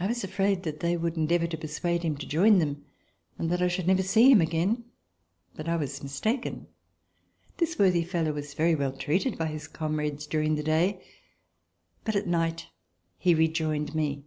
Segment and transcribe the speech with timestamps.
[0.00, 2.84] I was afraid that they would en deavor to persuade him to join them
[3.38, 4.86] and that I should never see him again,
[5.54, 6.66] but I was mistaken.
[7.58, 11.00] This worthy fellow was very well treated by his comrades during the day,
[12.02, 12.66] but at night
[13.18, 14.24] he rejoined me.